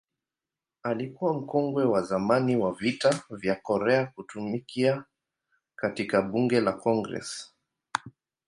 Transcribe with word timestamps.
Alikuwa 0.83 1.33
mkongwe 1.33 1.83
wa 1.85 2.01
zamani 2.01 2.55
wa 2.55 2.73
Vita 2.73 3.23
vya 3.29 3.55
Korea 3.55 4.05
kutumikia 4.05 5.03
katika 5.75 6.21
Bunge 6.21 6.61
la 6.61 6.71
Congress. 6.73 7.53